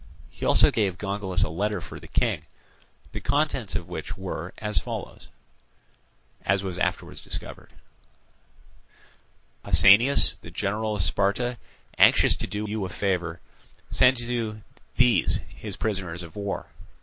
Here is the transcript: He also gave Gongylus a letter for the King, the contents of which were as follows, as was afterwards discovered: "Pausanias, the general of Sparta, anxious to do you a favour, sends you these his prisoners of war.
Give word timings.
He 0.31 0.47
also 0.47 0.71
gave 0.71 0.97
Gongylus 0.97 1.43
a 1.45 1.49
letter 1.49 1.79
for 1.79 1.99
the 1.99 2.07
King, 2.07 2.47
the 3.11 3.21
contents 3.21 3.75
of 3.75 3.87
which 3.87 4.17
were 4.17 4.51
as 4.57 4.79
follows, 4.79 5.27
as 6.43 6.63
was 6.63 6.79
afterwards 6.79 7.21
discovered: 7.21 7.71
"Pausanias, 9.63 10.37
the 10.41 10.49
general 10.49 10.95
of 10.95 11.03
Sparta, 11.03 11.59
anxious 11.99 12.35
to 12.37 12.47
do 12.47 12.65
you 12.67 12.83
a 12.83 12.89
favour, 12.89 13.41
sends 13.91 14.21
you 14.23 14.63
these 14.97 15.41
his 15.49 15.75
prisoners 15.75 16.23
of 16.23 16.35
war. 16.35 16.65